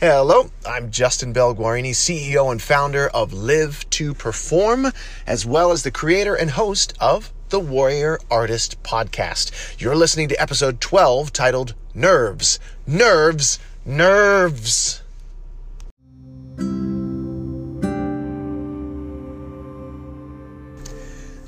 Hello, 0.00 0.50
I'm 0.66 0.90
Justin 0.90 1.34
Bell 1.34 1.54
Guarini, 1.54 1.90
CEO 1.90 2.50
and 2.50 2.62
founder 2.62 3.08
of 3.08 3.34
Live 3.34 3.84
to 3.90 4.14
Perform, 4.14 4.92
as 5.26 5.44
well 5.44 5.72
as 5.72 5.82
the 5.82 5.90
creator 5.90 6.34
and 6.34 6.52
host 6.52 6.94
of 6.98 7.30
the 7.50 7.60
Warrior 7.60 8.18
Artist 8.30 8.82
Podcast. 8.82 9.78
You're 9.78 9.94
listening 9.94 10.28
to 10.28 10.40
episode 10.40 10.80
12 10.80 11.34
titled 11.34 11.74
Nerves, 11.92 12.58
Nerves, 12.86 13.58
Nerves. 13.84 15.02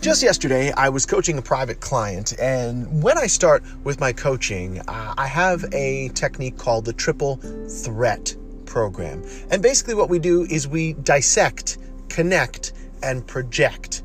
Just 0.03 0.23
yesterday, 0.23 0.73
I 0.73 0.91
was 0.91 1.07
coaching 1.07 1.39
a 1.39 1.43
private 1.43 1.81
client, 1.81 2.39
and 2.39 3.03
when 3.03 3.17
I 3.17 3.29
start 3.29 3.65
with 3.83 3.99
my 3.99 4.13
coaching, 4.13 4.81
uh, 4.81 5.15
I 5.17 5.27
have 5.27 5.65
a 5.73 6.11
technique 6.11 6.59
called 6.59 6.85
the 6.85 6.93
triple 6.93 7.37
threat 7.67 8.35
program. 8.73 9.23
And 9.51 9.63
basically, 9.63 9.95
what 9.95 10.09
we 10.09 10.19
do 10.19 10.45
is 10.45 10.67
we 10.67 10.95
dissect, 10.95 11.77
connect, 12.09 12.73
and 13.03 13.27
project 13.27 14.03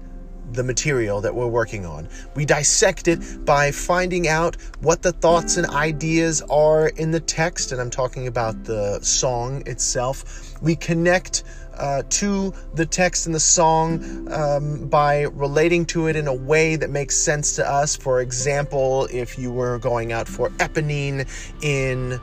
the 0.52 0.64
material 0.64 1.22
that 1.22 1.34
we're 1.34 1.48
working 1.48 1.86
on. 1.86 2.10
We 2.36 2.46
dissect 2.46 3.08
it 3.08 3.46
by 3.46 3.72
finding 3.72 4.28
out 4.28 4.58
what 4.82 5.02
the 5.02 5.14
thoughts 5.14 5.56
and 5.56 5.68
ideas 5.68 6.42
are 6.50 6.90
in 6.90 7.12
the 7.12 7.20
text, 7.22 7.72
and 7.72 7.80
I'm 7.80 7.90
talking 7.90 8.28
about 8.28 8.66
the 8.66 9.00
song 9.02 9.64
itself. 9.66 10.62
We 10.62 10.76
connect 10.76 11.44
uh, 11.78 12.04
to 12.10 12.54
the 12.74 12.86
text 12.86 13.26
and 13.26 13.36
the 13.36 13.40
song 13.40 14.28
um, 14.34 14.88
by 14.90 15.22
relating 15.22 15.86
to 15.86 16.08
it 16.08 16.16
in 16.16 16.28
a 16.28 16.34
way 16.34 16.76
that 16.76 16.90
makes 16.90 17.16
sense 17.16 17.56
to 17.56 17.70
us. 17.70 17.96
For 17.96 18.20
example, 18.20 19.08
if 19.12 19.38
you 19.38 19.52
were 19.52 19.80
going 19.80 20.12
out 20.12 20.28
for 20.28 20.50
Eponine 20.58 21.28
in 21.62 22.20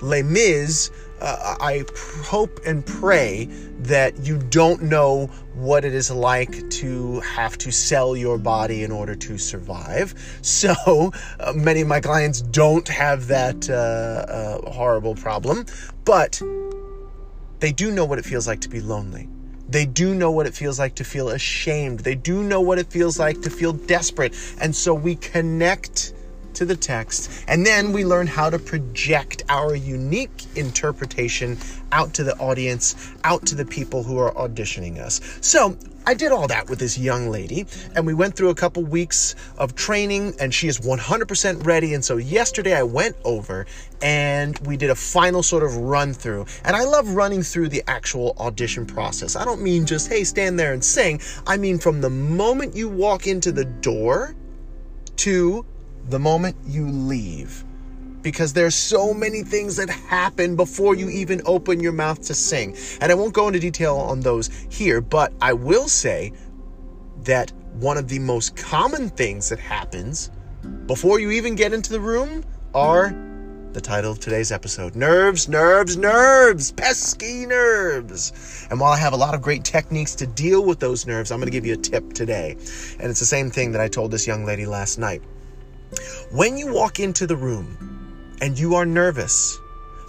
Les 0.00 0.22
Mis, 0.22 0.90
uh, 1.20 1.56
I 1.60 1.84
hope 2.24 2.60
and 2.66 2.84
pray 2.84 3.46
that 3.80 4.18
you 4.18 4.38
don't 4.38 4.82
know 4.82 5.26
what 5.54 5.84
it 5.84 5.94
is 5.94 6.10
like 6.10 6.68
to 6.70 7.20
have 7.20 7.56
to 7.58 7.70
sell 7.70 8.16
your 8.16 8.36
body 8.38 8.82
in 8.82 8.92
order 8.92 9.14
to 9.14 9.38
survive. 9.38 10.14
So 10.42 11.12
uh, 11.40 11.52
many 11.54 11.82
of 11.82 11.88
my 11.88 12.00
clients 12.00 12.40
don't 12.40 12.86
have 12.88 13.26
that 13.28 13.68
uh, 13.68 13.72
uh, 13.72 14.70
horrible 14.70 15.14
problem, 15.14 15.66
but 16.04 16.40
they 17.60 17.72
do 17.72 17.90
know 17.90 18.04
what 18.04 18.18
it 18.18 18.24
feels 18.24 18.46
like 18.46 18.60
to 18.62 18.68
be 18.68 18.80
lonely. 18.80 19.28
They 19.68 19.84
do 19.84 20.14
know 20.14 20.30
what 20.30 20.46
it 20.46 20.54
feels 20.54 20.78
like 20.78 20.94
to 20.96 21.04
feel 21.04 21.30
ashamed. 21.30 22.00
They 22.00 22.14
do 22.14 22.42
know 22.42 22.60
what 22.60 22.78
it 22.78 22.86
feels 22.86 23.18
like 23.18 23.42
to 23.42 23.50
feel 23.50 23.72
desperate. 23.72 24.34
And 24.60 24.74
so 24.74 24.94
we 24.94 25.16
connect 25.16 26.12
to 26.56 26.64
the 26.64 26.76
text, 26.76 27.44
and 27.48 27.64
then 27.64 27.92
we 27.92 28.04
learn 28.04 28.26
how 28.26 28.50
to 28.50 28.58
project 28.58 29.44
our 29.48 29.74
unique 29.74 30.44
interpretation 30.56 31.56
out 31.92 32.12
to 32.14 32.24
the 32.24 32.36
audience, 32.38 33.14
out 33.24 33.46
to 33.46 33.54
the 33.54 33.64
people 33.64 34.02
who 34.02 34.18
are 34.18 34.32
auditioning 34.32 34.98
us. 34.98 35.20
So, 35.40 35.76
I 36.08 36.14
did 36.14 36.30
all 36.30 36.46
that 36.46 36.70
with 36.70 36.78
this 36.78 36.96
young 36.96 37.30
lady, 37.30 37.66
and 37.96 38.06
we 38.06 38.14
went 38.14 38.36
through 38.36 38.50
a 38.50 38.54
couple 38.54 38.84
weeks 38.84 39.34
of 39.58 39.74
training, 39.74 40.34
and 40.38 40.54
she 40.54 40.68
is 40.68 40.78
100% 40.78 41.66
ready. 41.66 41.94
And 41.94 42.04
so, 42.04 42.16
yesterday 42.16 42.74
I 42.74 42.84
went 42.84 43.16
over 43.24 43.66
and 44.00 44.56
we 44.60 44.76
did 44.76 44.90
a 44.90 44.94
final 44.94 45.42
sort 45.42 45.64
of 45.64 45.76
run 45.76 46.12
through. 46.12 46.46
And 46.64 46.76
I 46.76 46.84
love 46.84 47.08
running 47.10 47.42
through 47.42 47.70
the 47.70 47.82
actual 47.88 48.36
audition 48.38 48.86
process. 48.86 49.34
I 49.34 49.44
don't 49.44 49.62
mean 49.62 49.84
just, 49.84 50.08
hey, 50.08 50.22
stand 50.22 50.60
there 50.60 50.72
and 50.72 50.84
sing. 50.84 51.20
I 51.46 51.56
mean, 51.56 51.78
from 51.78 52.00
the 52.00 52.10
moment 52.10 52.76
you 52.76 52.88
walk 52.88 53.26
into 53.26 53.50
the 53.50 53.64
door 53.64 54.36
to 55.16 55.66
the 56.08 56.18
moment 56.18 56.56
you 56.66 56.86
leave. 56.86 57.64
Because 58.22 58.52
there's 58.52 58.74
so 58.74 59.14
many 59.14 59.42
things 59.42 59.76
that 59.76 59.88
happen 59.88 60.56
before 60.56 60.96
you 60.96 61.08
even 61.08 61.40
open 61.46 61.78
your 61.80 61.92
mouth 61.92 62.20
to 62.22 62.34
sing. 62.34 62.76
And 63.00 63.12
I 63.12 63.14
won't 63.14 63.32
go 63.32 63.46
into 63.46 63.60
detail 63.60 63.96
on 63.96 64.20
those 64.20 64.48
here, 64.68 65.00
but 65.00 65.32
I 65.40 65.52
will 65.52 65.88
say 65.88 66.32
that 67.22 67.52
one 67.74 67.96
of 67.96 68.08
the 68.08 68.18
most 68.18 68.56
common 68.56 69.10
things 69.10 69.48
that 69.50 69.58
happens 69.58 70.30
before 70.86 71.20
you 71.20 71.30
even 71.30 71.54
get 71.54 71.72
into 71.72 71.92
the 71.92 72.00
room 72.00 72.44
are 72.74 73.14
the 73.72 73.80
title 73.82 74.10
of 74.10 74.18
today's 74.18 74.50
episode 74.50 74.96
Nerves, 74.96 75.48
Nerves, 75.48 75.98
Nerves, 75.98 76.72
Pesky 76.72 77.44
Nerves. 77.44 78.66
And 78.70 78.80
while 78.80 78.92
I 78.92 78.98
have 78.98 79.12
a 79.12 79.16
lot 79.16 79.34
of 79.34 79.42
great 79.42 79.64
techniques 79.64 80.14
to 80.16 80.26
deal 80.26 80.64
with 80.64 80.80
those 80.80 81.06
nerves, 81.06 81.30
I'm 81.30 81.38
going 81.38 81.46
to 81.46 81.52
give 81.52 81.66
you 81.66 81.74
a 81.74 81.76
tip 81.76 82.14
today. 82.14 82.52
And 82.98 83.10
it's 83.10 83.20
the 83.20 83.26
same 83.26 83.50
thing 83.50 83.72
that 83.72 83.80
I 83.82 83.88
told 83.88 84.10
this 84.10 84.26
young 84.26 84.46
lady 84.46 84.64
last 84.64 84.98
night. 84.98 85.22
When 86.30 86.58
you 86.58 86.72
walk 86.72 87.00
into 87.00 87.26
the 87.26 87.36
room 87.36 88.36
and 88.40 88.58
you 88.58 88.74
are 88.74 88.84
nervous, 88.84 89.58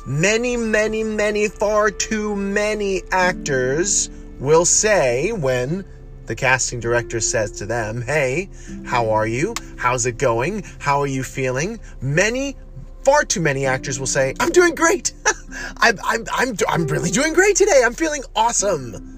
many, 0.06 0.58
many, 0.58 1.04
many, 1.04 1.48
far 1.48 1.92
too 1.92 2.36
many 2.36 3.04
actors 3.12 4.10
will 4.40 4.66
say 4.66 5.32
when 5.32 5.86
the 6.26 6.36
casting 6.36 6.80
director 6.80 7.20
says 7.20 7.52
to 7.52 7.66
them, 7.66 8.02
Hey, 8.02 8.50
how 8.86 9.10
are 9.12 9.28
you? 9.28 9.54
How's 9.78 10.06
it 10.06 10.18
going? 10.18 10.64
How 10.80 11.00
are 11.02 11.08
you 11.08 11.24
feeling? 11.24 11.80
Many, 12.02 12.56
far 13.04 13.24
too 13.24 13.42
many 13.42 13.66
actors 13.66 14.00
will 14.00 14.08
say, 14.08 14.34
I'm 14.40 14.50
doing 14.52 14.76
great. 14.76 15.14
I'm, 15.78 15.98
I'm, 16.04 16.26
I'm, 16.34 16.58
I'm 16.68 16.88
really 16.88 17.12
doing 17.12 17.34
great 17.34 17.56
today. 17.56 17.82
I'm 17.86 17.94
feeling 17.94 18.24
awesome. 18.36 19.16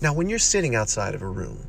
Now, 0.00 0.14
when 0.14 0.28
you're 0.28 0.38
sitting 0.38 0.74
outside 0.74 1.14
of 1.14 1.22
a 1.22 1.28
room 1.28 1.66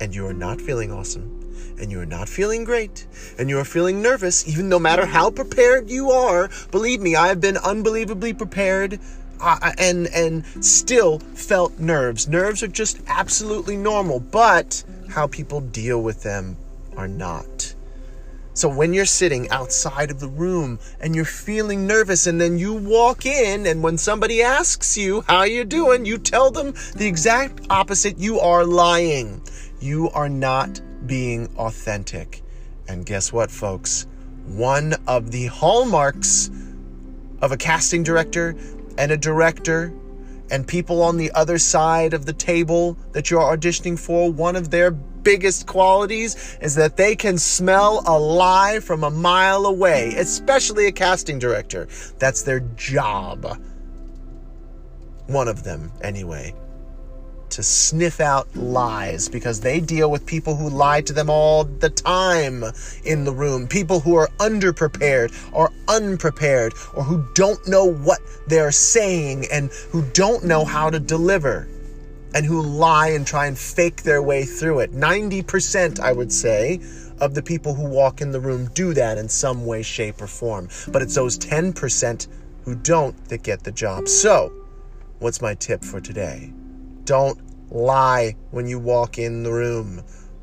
and 0.00 0.14
you 0.14 0.26
are 0.26 0.34
not 0.34 0.60
feeling 0.60 0.92
awesome, 0.92 1.46
and 1.78 1.90
you 1.90 2.00
are 2.00 2.06
not 2.06 2.28
feeling 2.28 2.64
great 2.64 3.06
and 3.38 3.48
you 3.48 3.58
are 3.58 3.64
feeling 3.64 4.02
nervous, 4.02 4.46
even 4.48 4.68
no 4.68 4.78
matter 4.78 5.06
how 5.06 5.30
prepared 5.30 5.90
you 5.90 6.10
are, 6.10 6.50
believe 6.70 7.00
me, 7.00 7.14
I 7.16 7.28
have 7.28 7.40
been 7.40 7.56
unbelievably 7.56 8.34
prepared 8.34 8.98
uh, 9.40 9.72
and 9.78 10.06
and 10.08 10.44
still 10.64 11.18
felt 11.18 11.78
nerves. 11.78 12.28
Nerves 12.28 12.62
are 12.62 12.68
just 12.68 13.00
absolutely 13.06 13.76
normal, 13.76 14.20
but 14.20 14.82
how 15.10 15.26
people 15.26 15.60
deal 15.60 16.02
with 16.02 16.22
them 16.22 16.56
are 16.96 17.08
not. 17.08 17.74
So 18.54 18.70
when 18.70 18.94
you're 18.94 19.04
sitting 19.04 19.50
outside 19.50 20.10
of 20.10 20.18
the 20.18 20.28
room 20.28 20.78
and 20.98 21.14
you're 21.14 21.26
feeling 21.26 21.86
nervous 21.86 22.26
and 22.26 22.40
then 22.40 22.58
you 22.58 22.72
walk 22.72 23.26
in 23.26 23.66
and 23.66 23.82
when 23.82 23.98
somebody 23.98 24.42
asks 24.42 24.96
you 24.96 25.20
how 25.28 25.42
you're 25.42 25.66
doing, 25.66 26.06
you 26.06 26.16
tell 26.16 26.50
them 26.50 26.72
the 26.94 27.06
exact 27.06 27.66
opposite. 27.68 28.16
You 28.16 28.40
are 28.40 28.64
lying. 28.64 29.42
You 29.80 30.10
are 30.10 30.28
not 30.28 30.80
being 31.06 31.48
authentic. 31.56 32.42
And 32.88 33.04
guess 33.04 33.32
what, 33.32 33.50
folks? 33.50 34.06
One 34.46 34.94
of 35.06 35.32
the 35.32 35.46
hallmarks 35.46 36.50
of 37.42 37.52
a 37.52 37.56
casting 37.56 38.02
director 38.02 38.56
and 38.96 39.12
a 39.12 39.16
director 39.16 39.92
and 40.50 40.66
people 40.66 41.02
on 41.02 41.16
the 41.16 41.30
other 41.32 41.58
side 41.58 42.14
of 42.14 42.24
the 42.24 42.32
table 42.32 42.96
that 43.12 43.30
you're 43.30 43.40
auditioning 43.40 43.98
for, 43.98 44.30
one 44.30 44.56
of 44.56 44.70
their 44.70 44.92
biggest 44.92 45.66
qualities 45.66 46.56
is 46.60 46.76
that 46.76 46.96
they 46.96 47.16
can 47.16 47.36
smell 47.36 48.02
a 48.06 48.16
lie 48.16 48.78
from 48.78 49.02
a 49.02 49.10
mile 49.10 49.66
away, 49.66 50.14
especially 50.16 50.86
a 50.86 50.92
casting 50.92 51.38
director. 51.38 51.88
That's 52.18 52.42
their 52.42 52.60
job. 52.76 53.60
One 55.26 55.48
of 55.48 55.64
them, 55.64 55.90
anyway 56.00 56.54
to 57.56 57.62
sniff 57.62 58.20
out 58.20 58.54
lies 58.54 59.30
because 59.30 59.60
they 59.60 59.80
deal 59.80 60.10
with 60.10 60.26
people 60.26 60.54
who 60.54 60.68
lie 60.68 61.00
to 61.00 61.14
them 61.14 61.30
all 61.30 61.64
the 61.64 61.88
time 61.88 62.62
in 63.04 63.24
the 63.24 63.32
room. 63.32 63.66
People 63.66 63.98
who 63.98 64.14
are 64.14 64.28
underprepared 64.38 65.34
or 65.54 65.72
unprepared 65.88 66.74
or 66.94 67.02
who 67.02 67.26
don't 67.32 67.66
know 67.66 67.86
what 67.86 68.20
they're 68.46 68.70
saying 68.70 69.46
and 69.50 69.70
who 69.90 70.02
don't 70.12 70.44
know 70.44 70.66
how 70.66 70.90
to 70.90 71.00
deliver 71.00 71.66
and 72.34 72.44
who 72.44 72.60
lie 72.60 73.08
and 73.08 73.26
try 73.26 73.46
and 73.46 73.56
fake 73.56 74.02
their 74.02 74.20
way 74.20 74.44
through 74.44 74.80
it. 74.80 74.92
90%, 74.92 75.98
I 75.98 76.12
would 76.12 76.30
say, 76.30 76.78
of 77.22 77.32
the 77.32 77.42
people 77.42 77.72
who 77.72 77.88
walk 77.88 78.20
in 78.20 78.32
the 78.32 78.40
room 78.40 78.68
do 78.74 78.92
that 78.92 79.16
in 79.16 79.30
some 79.30 79.64
way, 79.64 79.82
shape, 79.82 80.20
or 80.20 80.26
form. 80.26 80.68
But 80.88 81.00
it's 81.00 81.14
those 81.14 81.38
10% 81.38 82.28
who 82.64 82.74
don't 82.74 83.16
that 83.30 83.42
get 83.42 83.64
the 83.64 83.72
job. 83.72 84.08
So, 84.08 84.52
what's 85.20 85.40
my 85.40 85.54
tip 85.54 85.82
for 85.82 86.02
today? 86.02 86.52
Don't 87.04 87.38
lie 87.70 88.36
when 88.50 88.66
you 88.66 88.78
walk 88.78 89.18
in 89.18 89.42
the 89.42 89.52
room. 89.52 90.02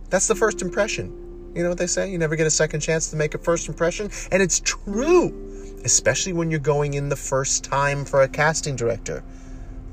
That's 0.10 0.28
the 0.28 0.36
first 0.36 0.62
impression. 0.62 1.52
You 1.56 1.64
know 1.64 1.70
what 1.70 1.78
they 1.78 1.88
say? 1.88 2.12
You 2.12 2.18
never 2.18 2.36
get 2.36 2.48
a 2.48 2.52
second 2.52 2.80
chance 2.80 3.10
to 3.12 3.16
make 3.16 3.36
a 3.36 3.38
first 3.38 3.68
impression. 3.68 4.10
And 4.32 4.42
it's 4.42 4.60
true, 4.60 5.80
especially 5.86 6.34
when 6.34 6.50
you're 6.50 6.60
going 6.60 6.96
in 6.96 7.10
the 7.10 7.16
first 7.16 7.64
time 7.64 8.06
for 8.06 8.24
a 8.24 8.28
casting 8.28 8.76
director. 8.76 9.24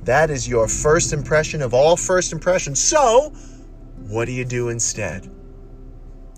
That 0.05 0.31
is 0.31 0.49
your 0.49 0.69
first 0.69 1.13
impression 1.13 1.61
of 1.61 1.75
all 1.75 1.97
first 1.97 2.33
impressions. 2.33 2.81
So, 2.81 3.31
what 4.09 4.25
do 4.25 4.33
you 4.33 4.47
do 4.47 4.71
instead? 4.71 5.31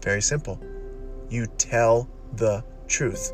Very 0.02 0.20
simple. 0.20 0.60
You 1.30 1.46
tell 1.46 2.08
the 2.34 2.64
truth. 2.88 3.32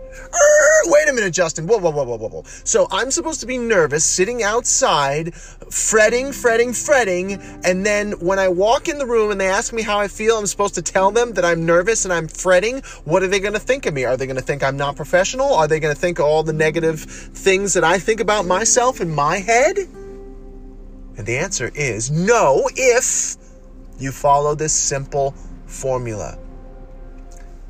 Wait 0.85 1.09
a 1.09 1.13
minute, 1.13 1.33
Justin. 1.33 1.67
Whoa, 1.67 1.79
whoa, 1.79 1.91
whoa, 1.91 2.05
whoa, 2.05 2.17
whoa, 2.17 2.29
whoa. 2.29 2.43
So 2.65 2.87
I'm 2.91 3.11
supposed 3.11 3.41
to 3.41 3.47
be 3.47 3.59
nervous, 3.59 4.05
sitting 4.05 4.43
outside, 4.43 5.35
fretting, 5.35 6.33
fretting, 6.33 6.73
fretting, 6.73 7.41
and 7.65 7.85
then 7.85 8.13
when 8.21 8.39
I 8.39 8.49
walk 8.49 8.89
in 8.89 8.99
the 8.99 9.07
room 9.07 9.31
and 9.31 9.41
they 9.41 9.49
ask 9.49 9.73
me 9.73 9.83
how 9.83 9.99
I 9.99 10.09
feel, 10.09 10.37
I'm 10.39 10.47
supposed 10.47 10.75
to 10.77 10.83
tell 10.83 11.11
them 11.11 11.33
that 11.35 11.45
I'm 11.45 11.67
nervous 11.67 12.05
and 12.05 12.13
I'm 12.13 12.29
fretting. 12.29 12.81
What 13.05 13.23
are 13.23 13.29
they 13.29 13.41
going 13.41 13.55
to 13.55 13.61
think 13.61 13.87
of 13.87 13.95
me? 13.95 14.05
Are 14.05 14.17
they 14.17 14.27
going 14.27 14.37
to 14.37 14.43
think 14.43 14.63
I'm 14.63 14.77
not 14.77 14.97
professional? 14.97 15.55
Are 15.55 15.69
they 15.69 15.81
going 15.81 15.95
to 15.95 16.01
think 16.01 16.21
all 16.21 16.43
the 16.43 16.53
negative 16.53 17.01
things 17.01 17.75
that 17.75 17.85
I 17.85 17.99
think 17.99 18.21
about 18.21 18.47
myself 18.47 19.01
in 19.01 19.15
my 19.15 19.39
head? 19.39 19.79
And 19.79 21.27
the 21.27 21.37
answer 21.37 21.71
is 21.75 22.11
no, 22.11 22.69
if 22.77 23.37
you 23.99 24.13
follow 24.13 24.55
this 24.55 24.73
simple 24.73 25.35
formula. 25.67 26.39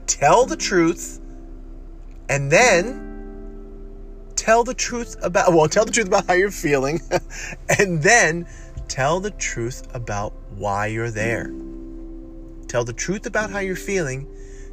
Tell 0.06 0.44
the 0.46 0.56
truth 0.56 1.17
and 2.28 2.50
then 2.50 3.04
tell 4.36 4.64
the 4.64 4.74
truth 4.74 5.16
about 5.22 5.52
well 5.52 5.68
tell 5.68 5.84
the 5.84 5.92
truth 5.92 6.06
about 6.06 6.26
how 6.26 6.34
you're 6.34 6.50
feeling 6.50 7.00
and 7.78 8.02
then 8.02 8.46
tell 8.86 9.20
the 9.20 9.30
truth 9.32 9.86
about 9.94 10.32
why 10.56 10.86
you're 10.86 11.10
there. 11.10 11.52
Tell 12.66 12.84
the 12.84 12.92
truth 12.92 13.26
about 13.26 13.50
how 13.50 13.58
you're 13.60 13.76
feeling 13.76 14.26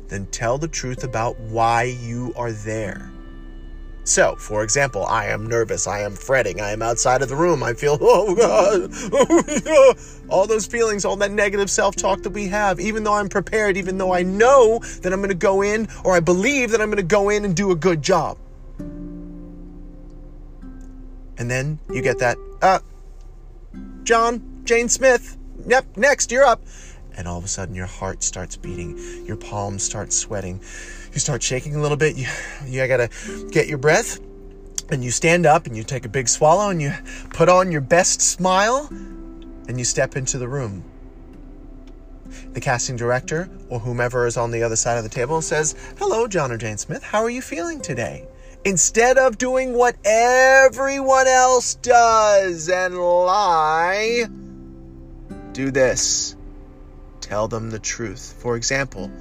then 0.07 0.27
tell 0.27 0.57
the 0.57 0.67
truth 0.67 1.03
about 1.03 1.39
why 1.39 1.83
you 1.83 2.33
are 2.35 2.51
there 2.51 3.11
so, 4.05 4.35
for 4.35 4.63
example, 4.63 5.03
I 5.07 5.25
am 5.25 5.47
nervous, 5.47 5.87
I 5.87 6.01
am 6.01 6.13
fretting, 6.13 6.61
I 6.61 6.69
am 6.69 6.83
outside 6.83 7.23
of 7.23 7.29
the 7.29 7.35
room, 7.35 7.63
I 7.63 7.73
feel, 7.73 7.97
oh 8.01 8.35
God, 8.35 8.93
all 10.29 10.45
those 10.45 10.67
feelings, 10.67 11.05
all 11.05 11.15
that 11.17 11.31
negative 11.31 11.71
self 11.71 11.95
talk 11.95 12.21
that 12.21 12.29
we 12.29 12.47
have, 12.47 12.79
even 12.79 13.03
though 13.03 13.15
I'm 13.15 13.29
prepared, 13.29 13.77
even 13.77 13.97
though 13.97 14.13
I 14.13 14.21
know 14.21 14.77
that 15.01 15.11
I'm 15.11 15.19
going 15.19 15.29
to 15.29 15.35
go 15.35 15.63
in, 15.63 15.87
or 16.03 16.15
I 16.15 16.19
believe 16.19 16.69
that 16.71 16.81
I'm 16.81 16.89
going 16.89 16.97
to 16.97 17.03
go 17.03 17.29
in 17.29 17.45
and 17.45 17.55
do 17.55 17.71
a 17.71 17.75
good 17.75 18.03
job. 18.03 18.37
And 21.37 21.49
then 21.49 21.79
you 21.91 22.03
get 22.03 22.19
that, 22.19 22.37
uh, 22.61 22.79
John, 24.03 24.61
Jane 24.65 24.87
Smith, 24.87 25.35
yep, 25.65 25.85
next, 25.97 26.31
you're 26.31 26.45
up. 26.45 26.61
And 27.17 27.27
all 27.27 27.39
of 27.39 27.43
a 27.43 27.47
sudden, 27.47 27.73
your 27.73 27.85
heart 27.87 28.21
starts 28.23 28.55
beating, 28.55 28.99
your 29.25 29.37
palms 29.37 29.83
start 29.83 30.13
sweating 30.13 30.59
you 31.15 31.21
start 31.21 31.41
shaking 31.41 31.75
a 31.75 31.81
little 31.81 31.97
bit. 31.97 32.17
You, 32.17 32.27
you 32.67 32.85
gotta 32.87 33.09
get 33.51 33.67
your 33.67 33.77
breath 33.77 34.19
and 34.89 35.03
you 35.03 35.11
stand 35.11 35.45
up 35.45 35.65
and 35.65 35.75
you 35.75 35.83
take 35.83 36.05
a 36.05 36.09
big 36.09 36.27
swallow 36.27 36.69
and 36.69 36.81
you 36.81 36.93
put 37.29 37.49
on 37.49 37.71
your 37.71 37.81
best 37.81 38.21
smile 38.21 38.87
and 38.91 39.79
you 39.79 39.85
step 39.85 40.15
into 40.15 40.37
the 40.37 40.47
room. 40.47 40.83
The 42.51 42.59
casting 42.59 42.97
director 42.97 43.49
or 43.69 43.79
whomever 43.79 44.27
is 44.27 44.37
on 44.37 44.51
the 44.51 44.63
other 44.63 44.75
side 44.75 44.97
of 44.97 45.03
the 45.03 45.09
table 45.09 45.41
says, 45.41 45.75
Hello, 45.97 46.27
John 46.27 46.51
or 46.51 46.57
Jane 46.57 46.77
Smith. 46.77 47.03
How 47.03 47.23
are 47.23 47.29
you 47.29 47.41
feeling 47.41 47.81
today? 47.81 48.27
Instead 48.65 49.17
of 49.17 49.37
doing 49.37 49.73
what 49.73 49.95
everyone 50.03 51.27
else 51.27 51.75
does 51.75 52.67
and 52.67 52.97
lie, 52.97 54.25
do 55.53 55.71
this. 55.71 56.35
Tell 57.21 57.47
them 57.47 57.69
the 57.69 57.79
truth. 57.79 58.35
For 58.39 58.55
example, 58.55 59.11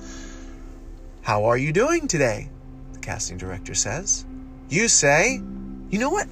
how 1.24 1.46
are 1.46 1.56
you 1.56 1.72
doing 1.72 2.06
today? 2.06 2.50
The 2.92 2.98
casting 2.98 3.38
director 3.38 3.74
says. 3.74 4.26
You 4.68 4.88
say, 4.88 5.40
You 5.88 5.98
know 5.98 6.10
what? 6.10 6.28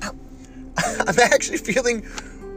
I'm 0.76 1.18
actually 1.18 1.56
feeling 1.56 2.06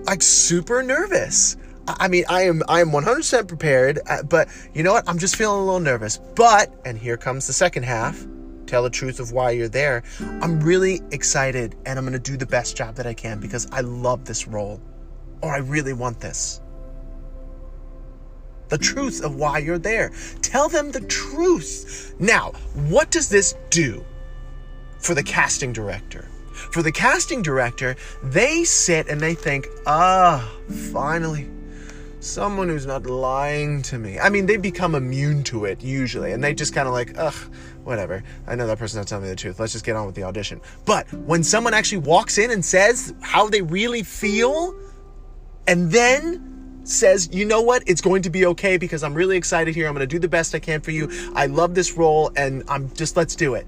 like 0.03 0.21
super 0.21 0.83
nervous. 0.83 1.55
I 1.87 2.09
mean, 2.09 2.25
I 2.27 2.41
am 2.41 2.61
I 2.67 2.81
am 2.81 2.89
100% 2.89 3.47
prepared, 3.47 3.99
uh, 4.09 4.23
but 4.23 4.49
you 4.73 4.83
know 4.83 4.91
what? 4.91 5.07
I'm 5.07 5.17
just 5.17 5.37
feeling 5.37 5.61
a 5.61 5.63
little 5.63 5.79
nervous. 5.79 6.17
But 6.17 6.73
and 6.83 6.97
here 6.97 7.15
comes 7.15 7.47
the 7.47 7.53
second 7.53 7.83
half. 7.83 8.27
Tell 8.65 8.83
the 8.83 8.89
truth 8.89 9.21
of 9.21 9.31
why 9.31 9.51
you're 9.51 9.69
there. 9.69 10.03
I'm 10.19 10.59
really 10.59 11.01
excited 11.11 11.77
and 11.85 11.97
I'm 11.97 12.03
going 12.03 12.21
to 12.21 12.31
do 12.31 12.35
the 12.35 12.45
best 12.45 12.75
job 12.75 12.95
that 12.95 13.07
I 13.07 13.13
can 13.13 13.39
because 13.39 13.65
I 13.71 13.79
love 13.79 14.25
this 14.25 14.45
role 14.45 14.81
or 15.41 15.53
I 15.53 15.59
really 15.59 15.93
want 15.93 16.19
this 16.19 16.59
the 18.69 18.77
truth 18.77 19.23
of 19.23 19.35
why 19.35 19.59
you're 19.59 19.77
there. 19.77 20.11
Tell 20.41 20.69
them 20.69 20.91
the 20.91 21.01
truth. 21.01 22.15
Now, 22.19 22.51
what 22.87 23.11
does 23.11 23.29
this 23.29 23.55
do 23.69 24.03
for 24.99 25.13
the 25.13 25.23
casting 25.23 25.73
director? 25.73 26.27
For 26.71 26.81
the 26.81 26.91
casting 26.91 27.41
director, 27.41 27.95
they 28.23 28.63
sit 28.63 29.07
and 29.09 29.19
they 29.19 29.35
think, 29.35 29.67
ah, 29.85 30.49
finally, 30.91 31.49
someone 32.19 32.69
who's 32.69 32.85
not 32.85 33.05
lying 33.05 33.81
to 33.83 33.99
me. 33.99 34.19
I 34.19 34.29
mean, 34.29 34.45
they 34.45 34.57
become 34.57 34.95
immune 34.95 35.43
to 35.45 35.65
it 35.65 35.83
usually, 35.83 36.31
and 36.31 36.43
they 36.43 36.53
just 36.53 36.73
kind 36.73 36.87
of 36.87 36.93
like, 36.93 37.13
ugh, 37.17 37.35
whatever. 37.83 38.23
I 38.47 38.55
know 38.55 38.67
that 38.67 38.79
person's 38.79 38.97
not 38.97 39.07
telling 39.07 39.23
me 39.25 39.29
the 39.29 39.35
truth. 39.35 39.59
Let's 39.59 39.73
just 39.73 39.85
get 39.85 39.95
on 39.95 40.05
with 40.05 40.15
the 40.15 40.23
audition. 40.23 40.61
But 40.85 41.11
when 41.13 41.43
someone 41.43 41.73
actually 41.73 41.99
walks 41.99 42.37
in 42.37 42.51
and 42.51 42.63
says 42.63 43.13
how 43.21 43.47
they 43.49 43.61
really 43.61 44.03
feel, 44.03 44.75
and 45.67 45.91
then 45.91 46.54
says, 46.87 47.29
you 47.31 47.45
know 47.45 47.61
what, 47.61 47.83
it's 47.87 48.01
going 48.01 48.21
to 48.23 48.29
be 48.29 48.45
okay 48.47 48.77
because 48.77 49.03
I'm 49.03 49.13
really 49.13 49.37
excited 49.37 49.75
here. 49.75 49.87
I'm 49.87 49.93
going 49.93 50.07
to 50.07 50.13
do 50.13 50.19
the 50.19 50.27
best 50.27 50.53
I 50.55 50.59
can 50.59 50.81
for 50.81 50.91
you. 50.91 51.09
I 51.33 51.47
love 51.47 51.75
this 51.75 51.93
role 51.93 52.31
and 52.35 52.63
I'm 52.67 52.93
just, 52.93 53.17
let's 53.17 53.35
do 53.35 53.55
it. 53.55 53.67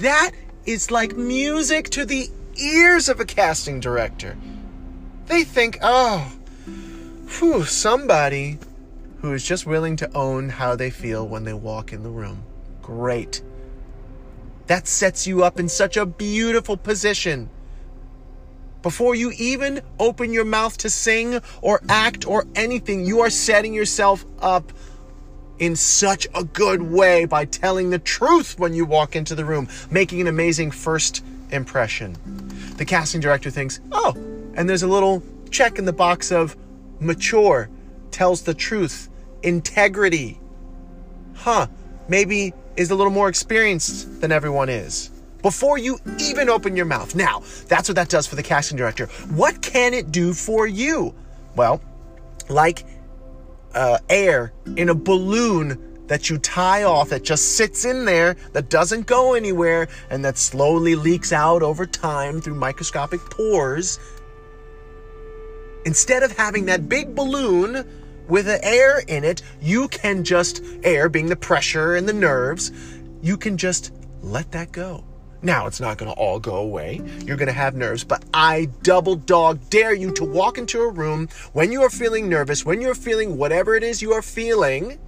That 0.00 0.32
is 0.66 0.90
like 0.90 1.16
music 1.16 1.88
to 1.90 2.04
the 2.04 2.28
ears 2.56 3.08
of 3.08 3.20
a 3.20 3.24
casting 3.24 3.80
director. 3.80 4.36
They 5.26 5.44
think, 5.44 5.78
oh, 5.82 6.32
whew, 7.38 7.64
somebody 7.64 8.58
who 9.20 9.32
is 9.32 9.44
just 9.44 9.66
willing 9.66 9.96
to 9.96 10.16
own 10.16 10.48
how 10.48 10.76
they 10.76 10.90
feel 10.90 11.26
when 11.26 11.44
they 11.44 11.52
walk 11.52 11.92
in 11.92 12.02
the 12.02 12.10
room. 12.10 12.44
Great. 12.82 13.42
That 14.66 14.86
sets 14.86 15.26
you 15.26 15.42
up 15.42 15.58
in 15.58 15.68
such 15.68 15.96
a 15.96 16.06
beautiful 16.06 16.76
position 16.76 17.50
before 18.82 19.14
you 19.14 19.32
even 19.38 19.80
open 19.98 20.32
your 20.32 20.44
mouth 20.44 20.76
to 20.78 20.90
sing 20.90 21.40
or 21.62 21.80
act 21.88 22.26
or 22.26 22.46
anything, 22.54 23.04
you 23.04 23.20
are 23.20 23.30
setting 23.30 23.74
yourself 23.74 24.24
up 24.40 24.72
in 25.58 25.74
such 25.74 26.28
a 26.34 26.44
good 26.44 26.82
way 26.82 27.24
by 27.24 27.44
telling 27.44 27.90
the 27.90 27.98
truth 27.98 28.58
when 28.58 28.74
you 28.74 28.84
walk 28.84 29.16
into 29.16 29.34
the 29.34 29.44
room, 29.44 29.68
making 29.90 30.20
an 30.20 30.28
amazing 30.28 30.70
first 30.70 31.24
impression. 31.50 32.16
The 32.76 32.84
casting 32.84 33.20
director 33.20 33.50
thinks, 33.50 33.80
oh, 33.90 34.14
and 34.54 34.68
there's 34.68 34.84
a 34.84 34.88
little 34.88 35.22
check 35.50 35.78
in 35.78 35.84
the 35.84 35.92
box 35.92 36.30
of 36.30 36.56
mature, 37.00 37.68
tells 38.12 38.42
the 38.42 38.54
truth, 38.54 39.08
integrity. 39.42 40.38
Huh, 41.34 41.66
maybe 42.08 42.52
is 42.76 42.90
a 42.92 42.94
little 42.94 43.12
more 43.12 43.28
experienced 43.28 44.20
than 44.20 44.30
everyone 44.30 44.68
is 44.68 45.10
before 45.42 45.78
you 45.78 45.98
even 46.18 46.48
open 46.48 46.76
your 46.76 46.86
mouth. 46.86 47.14
Now, 47.14 47.42
that's 47.66 47.88
what 47.88 47.96
that 47.96 48.08
does 48.08 48.26
for 48.26 48.36
the 48.36 48.42
casting 48.42 48.76
director. 48.76 49.06
What 49.30 49.62
can 49.62 49.94
it 49.94 50.10
do 50.10 50.32
for 50.32 50.66
you? 50.66 51.14
Well, 51.56 51.80
like 52.48 52.84
uh, 53.74 53.98
air 54.08 54.52
in 54.76 54.88
a 54.88 54.94
balloon 54.94 55.84
that 56.08 56.30
you 56.30 56.38
tie 56.38 56.84
off 56.84 57.10
that 57.10 57.22
just 57.22 57.56
sits 57.56 57.84
in 57.84 58.04
there, 58.04 58.34
that 58.52 58.70
doesn't 58.70 59.06
go 59.06 59.34
anywhere, 59.34 59.88
and 60.10 60.24
that 60.24 60.38
slowly 60.38 60.94
leaks 60.94 61.32
out 61.32 61.62
over 61.62 61.86
time 61.86 62.40
through 62.40 62.54
microscopic 62.54 63.20
pores. 63.30 63.98
Instead 65.84 66.22
of 66.22 66.32
having 66.32 66.64
that 66.64 66.88
big 66.88 67.14
balloon 67.14 67.86
with 68.26 68.46
the 68.46 68.62
air 68.64 69.00
in 69.06 69.22
it, 69.22 69.42
you 69.60 69.88
can 69.88 70.24
just, 70.24 70.62
air 70.82 71.08
being 71.08 71.26
the 71.26 71.36
pressure 71.36 71.94
and 71.94 72.08
the 72.08 72.12
nerves, 72.12 72.72
you 73.22 73.36
can 73.36 73.56
just 73.56 73.92
let 74.22 74.50
that 74.52 74.72
go. 74.72 75.04
Now, 75.40 75.66
it's 75.66 75.80
not 75.80 75.98
going 75.98 76.10
to 76.12 76.18
all 76.18 76.40
go 76.40 76.56
away. 76.56 77.00
You're 77.24 77.36
going 77.36 77.46
to 77.46 77.52
have 77.52 77.76
nerves, 77.76 78.02
but 78.02 78.24
I 78.34 78.68
double 78.82 79.14
dog 79.14 79.60
dare 79.70 79.94
you 79.94 80.10
to 80.14 80.24
walk 80.24 80.58
into 80.58 80.80
a 80.80 80.90
room 80.90 81.28
when 81.52 81.70
you 81.70 81.82
are 81.82 81.90
feeling 81.90 82.28
nervous, 82.28 82.64
when 82.64 82.80
you're 82.80 82.94
feeling 82.94 83.38
whatever 83.38 83.76
it 83.76 83.84
is 83.84 84.02
you 84.02 84.12
are 84.12 84.22
feeling, 84.22 84.98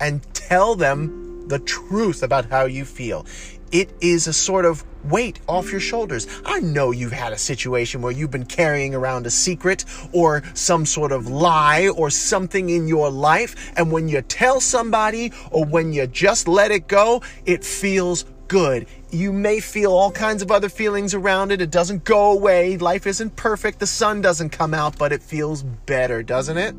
and 0.00 0.22
tell 0.34 0.74
them 0.74 1.48
the 1.48 1.58
truth 1.60 2.22
about 2.22 2.50
how 2.50 2.66
you 2.66 2.84
feel. 2.84 3.24
It 3.72 3.90
is 4.00 4.26
a 4.26 4.32
sort 4.32 4.64
of 4.64 4.84
weight 5.04 5.40
off 5.48 5.70
your 5.70 5.80
shoulders. 5.80 6.26
I 6.44 6.60
know 6.60 6.90
you've 6.90 7.12
had 7.12 7.32
a 7.32 7.38
situation 7.38 8.02
where 8.02 8.12
you've 8.12 8.30
been 8.30 8.46
carrying 8.46 8.94
around 8.94 9.26
a 9.26 9.30
secret 9.30 9.84
or 10.12 10.42
some 10.54 10.84
sort 10.84 11.12
of 11.12 11.28
lie 11.28 11.88
or 11.88 12.10
something 12.10 12.68
in 12.68 12.86
your 12.86 13.10
life, 13.10 13.72
and 13.76 13.90
when 13.90 14.08
you 14.08 14.20
tell 14.22 14.60
somebody 14.60 15.32
or 15.50 15.64
when 15.64 15.92
you 15.92 16.06
just 16.06 16.48
let 16.48 16.70
it 16.70 16.86
go, 16.86 17.22
it 17.46 17.64
feels 17.64 18.26
good. 18.48 18.86
You 19.10 19.32
may 19.32 19.60
feel 19.60 19.92
all 19.92 20.10
kinds 20.10 20.42
of 20.42 20.50
other 20.50 20.68
feelings 20.68 21.14
around 21.14 21.50
it. 21.50 21.62
It 21.62 21.70
doesn't 21.70 22.04
go 22.04 22.32
away. 22.32 22.76
Life 22.76 23.06
isn't 23.06 23.36
perfect. 23.36 23.78
The 23.78 23.86
sun 23.86 24.20
doesn't 24.20 24.50
come 24.50 24.74
out, 24.74 24.98
but 24.98 25.12
it 25.12 25.22
feels 25.22 25.62
better, 25.62 26.22
doesn't 26.22 26.58
it? 26.58 26.74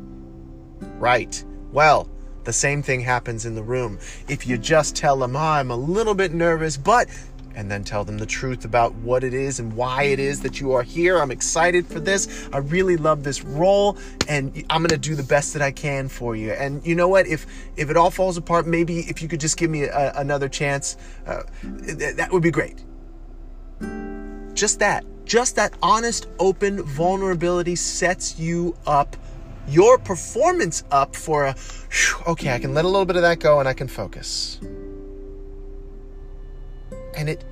Right. 0.98 1.44
Well, 1.72 2.08
the 2.44 2.52
same 2.52 2.82
thing 2.82 3.00
happens 3.00 3.46
in 3.46 3.54
the 3.54 3.62
room. 3.62 3.98
If 4.28 4.46
you 4.46 4.58
just 4.58 4.94
tell 4.94 5.16
them, 5.16 5.34
oh, 5.34 5.40
I'm 5.40 5.70
a 5.70 5.76
little 5.76 6.14
bit 6.14 6.32
nervous, 6.32 6.76
but 6.76 7.08
and 7.54 7.70
then 7.70 7.84
tell 7.84 8.04
them 8.04 8.18
the 8.18 8.26
truth 8.26 8.64
about 8.64 8.94
what 8.94 9.24
it 9.24 9.34
is 9.34 9.60
and 9.60 9.72
why 9.74 10.04
it 10.04 10.18
is 10.18 10.40
that 10.42 10.60
you 10.60 10.72
are 10.72 10.82
here. 10.82 11.18
I'm 11.18 11.30
excited 11.30 11.86
for 11.86 12.00
this. 12.00 12.48
I 12.52 12.58
really 12.58 12.96
love 12.96 13.24
this 13.24 13.42
role 13.44 13.98
and 14.28 14.64
I'm 14.70 14.82
going 14.82 14.90
to 14.90 14.98
do 14.98 15.14
the 15.14 15.22
best 15.22 15.52
that 15.54 15.62
I 15.62 15.72
can 15.72 16.08
for 16.08 16.36
you. 16.36 16.52
And 16.52 16.84
you 16.86 16.94
know 16.94 17.08
what? 17.08 17.26
If 17.26 17.46
if 17.76 17.90
it 17.90 17.96
all 17.96 18.10
falls 18.10 18.36
apart, 18.36 18.66
maybe 18.66 19.00
if 19.00 19.22
you 19.22 19.28
could 19.28 19.40
just 19.40 19.56
give 19.56 19.70
me 19.70 19.84
a, 19.84 20.12
another 20.16 20.48
chance, 20.48 20.96
uh, 21.26 21.42
th- 21.62 22.16
that 22.16 22.30
would 22.32 22.42
be 22.42 22.50
great. 22.50 22.84
just 24.54 24.78
that. 24.80 25.04
Just 25.24 25.56
that 25.56 25.74
honest, 25.82 26.26
open 26.38 26.82
vulnerability 26.82 27.76
sets 27.76 28.38
you 28.38 28.76
up, 28.86 29.16
your 29.68 29.98
performance 29.98 30.84
up 30.90 31.14
for 31.16 31.44
a, 31.46 31.54
okay, 32.26 32.52
I 32.52 32.58
can 32.58 32.74
let 32.74 32.84
a 32.84 32.88
little 32.88 33.06
bit 33.06 33.16
of 33.16 33.22
that 33.22 33.38
go 33.40 33.60
and 33.60 33.68
I 33.68 33.72
can 33.72 33.88
focus. 33.88 34.60
And 37.20 37.28
it 37.28 37.44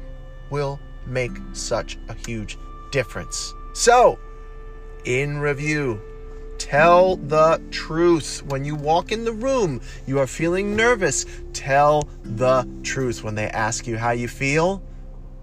will 0.49 0.81
make 1.07 1.37
such 1.53 1.99
a 2.09 2.15
huge 2.15 2.57
difference. 2.91 3.53
So, 3.75 4.19
in 5.05 5.39
review, 5.39 6.01
tell 6.57 7.17
the 7.17 7.63
truth. 7.71 8.43
When 8.47 8.65
you 8.65 8.75
walk 8.75 9.13
in 9.13 9.25
the 9.25 9.33
room, 9.33 9.83
you 10.07 10.21
are 10.21 10.27
feeling 10.27 10.75
nervous. 10.75 11.27
Tell 11.53 12.09
the 12.23 12.67
truth. 12.83 13.23
When 13.23 13.35
they 13.35 13.49
ask 13.49 13.87
you 13.87 13.99
how 13.99 14.13
you 14.13 14.27
feel, 14.27 14.83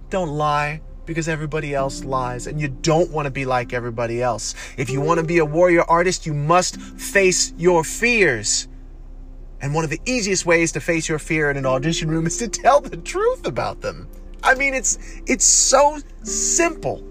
don't 0.10 0.30
lie 0.30 0.82
because 1.06 1.28
everybody 1.28 1.76
else 1.76 2.04
lies 2.04 2.48
and 2.48 2.60
you 2.60 2.68
don't 2.68 3.12
want 3.12 3.28
to 3.28 3.32
be 3.32 3.46
like 3.46 3.74
everybody 3.74 4.24
else. 4.24 4.56
If 4.76 4.90
you 4.90 5.02
want 5.02 5.20
to 5.20 5.26
be 5.26 5.38
a 5.38 5.46
warrior 5.46 5.84
artist, 5.84 6.26
you 6.26 6.34
must 6.34 6.82
face 6.82 7.54
your 7.58 7.84
fears. 7.84 8.68
And 9.62 9.74
one 9.74 9.84
of 9.84 9.90
the 9.90 10.02
easiest 10.06 10.46
ways 10.46 10.72
to 10.74 10.80
face 10.80 11.08
your 11.08 11.20
fear 11.20 11.50
in 11.50 11.58
an 11.58 11.66
audition 11.66 12.10
room 12.10 12.28
is 12.28 12.38
to 12.38 12.48
tell 12.48 12.82
the 12.82 12.98
truth 12.98 13.46
about 13.46 13.82
them. 13.82 14.08
I 14.46 14.54
mean, 14.54 14.74
it's 14.76 15.00
it's 15.26 15.46
so 15.46 15.98
simple, 16.24 17.04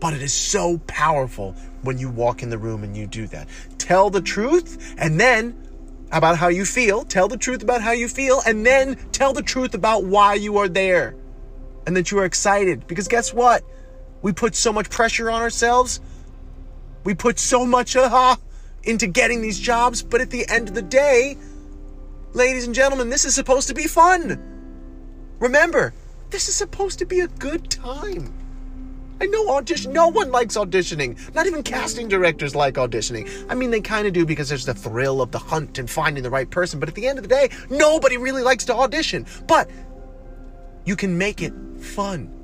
but 0.00 0.14
it 0.14 0.22
is 0.22 0.32
so 0.32 0.78
powerful 0.86 1.52
when 1.82 1.98
you 1.98 2.08
walk 2.08 2.42
in 2.42 2.48
the 2.48 2.58
room 2.58 2.82
and 2.82 2.96
you 2.96 3.06
do 3.06 3.26
that. 3.28 3.46
Tell 3.76 4.08
the 4.08 4.22
truth 4.22 4.94
and 4.96 5.20
then 5.20 5.68
about 6.10 6.38
how 6.38 6.48
you 6.48 6.64
feel, 6.64 7.04
tell 7.04 7.28
the 7.28 7.36
truth 7.36 7.62
about 7.62 7.82
how 7.82 7.92
you 7.92 8.08
feel 8.08 8.40
and 8.46 8.64
then 8.64 8.96
tell 9.12 9.32
the 9.32 9.42
truth 9.42 9.74
about 9.74 10.04
why 10.04 10.34
you 10.34 10.58
are 10.58 10.68
there 10.68 11.14
and 11.86 11.96
that 11.96 12.10
you 12.10 12.18
are 12.18 12.24
excited. 12.24 12.86
Because 12.86 13.06
guess 13.06 13.34
what? 13.34 13.62
We 14.22 14.32
put 14.32 14.54
so 14.54 14.72
much 14.72 14.88
pressure 14.88 15.30
on 15.30 15.42
ourselves. 15.42 16.00
We 17.04 17.14
put 17.14 17.38
so 17.38 17.66
much 17.66 17.96
aha 17.96 18.38
into 18.84 19.06
getting 19.06 19.42
these 19.42 19.58
jobs, 19.58 20.02
but 20.02 20.20
at 20.20 20.30
the 20.30 20.48
end 20.48 20.68
of 20.68 20.74
the 20.74 20.82
day, 20.82 21.36
ladies 22.32 22.66
and 22.66 22.74
gentlemen, 22.74 23.10
this 23.10 23.24
is 23.24 23.34
supposed 23.34 23.68
to 23.68 23.74
be 23.74 23.86
fun. 23.86 24.40
Remember, 25.38 25.92
this 26.32 26.48
is 26.48 26.54
supposed 26.54 26.98
to 26.98 27.06
be 27.06 27.20
a 27.20 27.28
good 27.28 27.70
time. 27.70 28.32
I 29.20 29.26
know 29.26 29.50
audition. 29.50 29.92
No 29.92 30.08
one 30.08 30.32
likes 30.32 30.56
auditioning. 30.56 31.32
Not 31.34 31.46
even 31.46 31.62
casting 31.62 32.08
directors 32.08 32.56
like 32.56 32.74
auditioning. 32.74 33.30
I 33.48 33.54
mean, 33.54 33.70
they 33.70 33.80
kind 33.80 34.06
of 34.06 34.12
do 34.12 34.26
because 34.26 34.48
there's 34.48 34.64
the 34.64 34.74
thrill 34.74 35.22
of 35.22 35.30
the 35.30 35.38
hunt 35.38 35.78
and 35.78 35.88
finding 35.88 36.24
the 36.24 36.30
right 36.30 36.50
person. 36.50 36.80
But 36.80 36.88
at 36.88 36.96
the 36.96 37.06
end 37.06 37.18
of 37.18 37.22
the 37.22 37.28
day, 37.28 37.50
nobody 37.70 38.16
really 38.16 38.42
likes 38.42 38.64
to 38.64 38.74
audition. 38.74 39.26
But 39.46 39.70
you 40.84 40.96
can 40.96 41.16
make 41.16 41.40
it 41.40 41.52
fun. 41.78 42.34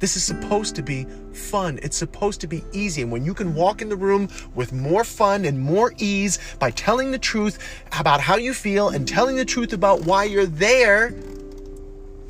This 0.00 0.16
is 0.16 0.24
supposed 0.24 0.74
to 0.76 0.82
be 0.82 1.06
fun. 1.32 1.78
It's 1.82 1.96
supposed 1.96 2.40
to 2.40 2.46
be 2.46 2.64
easy. 2.72 3.02
And 3.02 3.12
when 3.12 3.24
you 3.24 3.32
can 3.32 3.54
walk 3.54 3.80
in 3.80 3.88
the 3.88 3.96
room 3.96 4.28
with 4.54 4.72
more 4.72 5.04
fun 5.04 5.44
and 5.44 5.60
more 5.60 5.92
ease 5.98 6.38
by 6.58 6.72
telling 6.72 7.10
the 7.12 7.18
truth 7.18 7.58
about 7.98 8.20
how 8.20 8.36
you 8.36 8.52
feel 8.52 8.88
and 8.88 9.06
telling 9.06 9.36
the 9.36 9.44
truth 9.44 9.72
about 9.72 10.02
why 10.02 10.24
you're 10.24 10.46
there, 10.46 11.14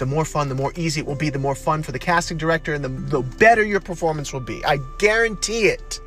the 0.05 0.11
more 0.15 0.27
fun, 0.27 0.51
the 0.51 0.55
more 0.55 0.71
easy 0.77 1.01
it 1.01 1.07
will 1.07 1.15
be, 1.15 1.31
the 1.31 1.39
more 1.39 1.55
fun 1.55 1.83
for 1.83 1.91
the 1.91 1.99
casting 1.99 2.37
director, 2.37 2.75
and 2.75 2.85
the, 2.85 2.89
the 2.89 3.23
better 3.39 3.65
your 3.65 3.81
performance 3.81 4.35
will 4.35 4.41
be. 4.41 4.63
I 4.67 4.79
guarantee 4.99 5.69
it. 5.69 5.99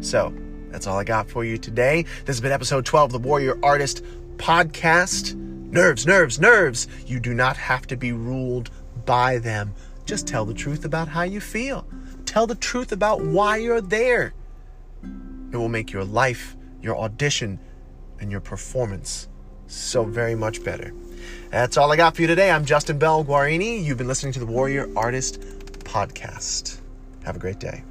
So, 0.00 0.34
that's 0.70 0.88
all 0.88 0.98
I 0.98 1.04
got 1.04 1.30
for 1.30 1.44
you 1.44 1.58
today. 1.58 2.02
This 2.02 2.26
has 2.26 2.40
been 2.40 2.50
episode 2.50 2.84
12 2.84 3.14
of 3.14 3.22
the 3.22 3.28
Warrior 3.28 3.56
Artist 3.62 4.02
podcast. 4.36 5.36
Nerves, 5.36 6.08
nerves, 6.08 6.40
nerves. 6.40 6.88
You 7.06 7.20
do 7.20 7.34
not 7.34 7.56
have 7.56 7.86
to 7.86 7.96
be 7.96 8.10
ruled 8.10 8.70
by 9.04 9.38
them. 9.38 9.74
Just 10.04 10.26
tell 10.26 10.44
the 10.44 10.54
truth 10.54 10.84
about 10.84 11.06
how 11.06 11.22
you 11.22 11.40
feel. 11.40 11.86
Tell 12.24 12.48
the 12.48 12.56
truth 12.56 12.90
about 12.90 13.24
why 13.24 13.58
you're 13.58 13.80
there. 13.80 14.34
It 15.52 15.56
will 15.56 15.68
make 15.68 15.92
your 15.92 16.04
life, 16.04 16.56
your 16.80 16.98
audition, 16.98 17.60
and 18.18 18.32
your 18.32 18.40
performance 18.40 19.28
so 19.68 20.04
very 20.04 20.34
much 20.34 20.62
better. 20.64 20.92
That's 21.50 21.76
all 21.76 21.92
I 21.92 21.96
got 21.96 22.16
for 22.16 22.22
you 22.22 22.28
today. 22.28 22.50
I'm 22.50 22.64
Justin 22.64 22.98
Bell 22.98 23.24
Guarini. 23.24 23.82
You've 23.82 23.98
been 23.98 24.08
listening 24.08 24.32
to 24.34 24.40
the 24.40 24.46
Warrior 24.46 24.88
Artist 24.96 25.40
Podcast. 25.84 26.78
Have 27.24 27.36
a 27.36 27.38
great 27.38 27.58
day. 27.58 27.84